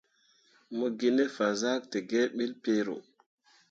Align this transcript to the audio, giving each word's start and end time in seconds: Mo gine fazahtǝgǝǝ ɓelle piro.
Mo 0.77 0.87
gine 0.99 1.23
fazahtǝgǝǝ 1.35 2.21
ɓelle 2.35 2.45
piro. 2.63 2.97